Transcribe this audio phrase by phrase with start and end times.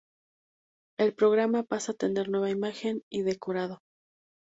[0.99, 3.81] El programa pasa a tener nueva imagen y decorado.